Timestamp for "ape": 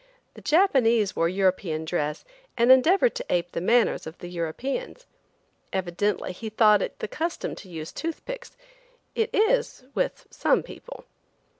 3.29-3.51